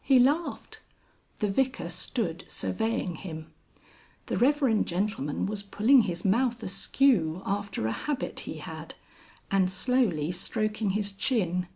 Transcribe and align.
He 0.00 0.18
laughed. 0.18 0.80
The 1.40 1.50
Vicar 1.50 1.90
stood 1.90 2.44
surveying 2.48 3.16
him. 3.16 3.52
The 4.24 4.38
Reverend 4.38 4.86
gentleman 4.88 5.44
was 5.44 5.62
pulling 5.62 6.00
his 6.08 6.24
mouth 6.24 6.62
askew 6.62 7.42
after 7.44 7.86
a 7.86 7.92
habit 7.92 8.40
he 8.48 8.54
had, 8.56 8.94
and 9.50 9.70
slowly 9.70 10.32
stroking 10.32 10.92
his 10.96 11.12
chin. 11.12 11.68